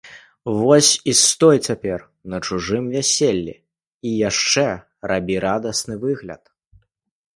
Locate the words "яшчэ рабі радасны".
4.29-5.93